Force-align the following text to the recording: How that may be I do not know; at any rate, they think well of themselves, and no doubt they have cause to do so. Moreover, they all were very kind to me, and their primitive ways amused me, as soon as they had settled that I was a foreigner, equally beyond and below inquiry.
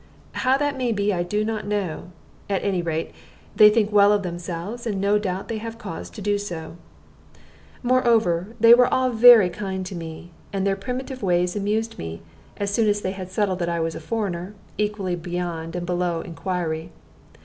How 0.31 0.57
that 0.57 0.77
may 0.79 0.91
be 0.91 1.13
I 1.13 1.21
do 1.21 1.45
not 1.45 1.67
know; 1.67 2.11
at 2.49 2.63
any 2.63 2.81
rate, 2.81 3.11
they 3.55 3.69
think 3.69 3.91
well 3.91 4.11
of 4.11 4.23
themselves, 4.23 4.87
and 4.87 4.99
no 4.99 5.19
doubt 5.19 5.47
they 5.47 5.59
have 5.59 5.77
cause 5.77 6.09
to 6.09 6.23
do 6.23 6.39
so. 6.39 6.77
Moreover, 7.83 8.55
they 8.59 8.73
all 8.73 9.09
were 9.11 9.15
very 9.15 9.51
kind 9.51 9.85
to 9.85 9.93
me, 9.93 10.31
and 10.51 10.65
their 10.65 10.75
primitive 10.75 11.21
ways 11.21 11.55
amused 11.55 11.99
me, 11.99 12.23
as 12.57 12.73
soon 12.73 12.89
as 12.89 13.01
they 13.01 13.11
had 13.11 13.29
settled 13.29 13.59
that 13.59 13.69
I 13.69 13.79
was 13.79 13.93
a 13.93 13.99
foreigner, 13.99 14.55
equally 14.75 15.15
beyond 15.15 15.75
and 15.75 15.85
below 15.85 16.21
inquiry. 16.21 16.89